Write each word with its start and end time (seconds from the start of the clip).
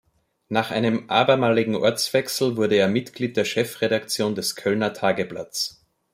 Nach 0.49 0.71
einem 0.71 1.11
abermaligen 1.11 1.75
Ortswechsel 1.75 2.57
wurde 2.57 2.73
er 2.75 2.87
Mitglied 2.87 3.37
der 3.37 3.45
Chefredaktion 3.45 4.33
des 4.33 4.55
"Kölner 4.55 4.93
Tageblatts". 4.93 5.85